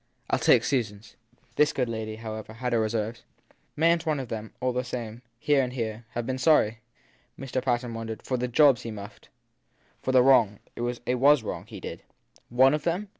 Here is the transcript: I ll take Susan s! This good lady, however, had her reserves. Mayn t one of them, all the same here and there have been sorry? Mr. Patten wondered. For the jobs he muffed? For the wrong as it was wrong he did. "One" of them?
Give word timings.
I 0.31 0.37
ll 0.37 0.39
take 0.39 0.63
Susan 0.63 0.97
s! 0.97 1.15
This 1.57 1.73
good 1.73 1.87
lady, 1.87 2.15
however, 2.15 2.53
had 2.53 2.73
her 2.73 2.79
reserves. 2.79 3.21
Mayn 3.75 3.99
t 3.99 4.05
one 4.05 4.19
of 4.19 4.29
them, 4.29 4.51
all 4.59 4.73
the 4.73 4.83
same 4.83 5.21
here 5.37 5.61
and 5.61 5.73
there 5.73 6.07
have 6.15 6.25
been 6.25 6.39
sorry? 6.39 6.79
Mr. 7.37 7.61
Patten 7.61 7.93
wondered. 7.93 8.23
For 8.23 8.35
the 8.37 8.47
jobs 8.47 8.81
he 8.81 8.89
muffed? 8.89 9.29
For 10.01 10.11
the 10.11 10.23
wrong 10.23 10.57
as 10.75 11.01
it 11.05 11.19
was 11.19 11.43
wrong 11.43 11.67
he 11.67 11.79
did. 11.79 12.01
"One" 12.49 12.73
of 12.73 12.81
them? 12.81 13.09